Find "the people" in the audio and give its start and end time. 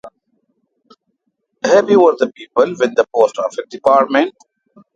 2.17-2.65